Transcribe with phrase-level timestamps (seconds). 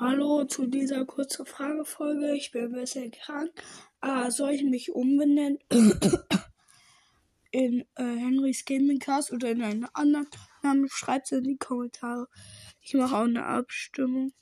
[0.00, 2.32] Hallo zu dieser kurzen Fragefolge.
[2.36, 3.50] Ich bin ein bisschen krank.
[4.00, 5.58] Ah, soll ich mich umbenennen
[7.50, 10.28] in äh, Henrys Gamingcast oder in einen anderen
[10.62, 10.86] Namen?
[10.88, 12.28] Schreibt es in die Kommentare.
[12.80, 14.32] Ich mache auch eine Abstimmung.